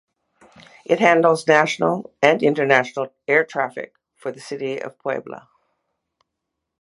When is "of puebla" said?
4.81-5.47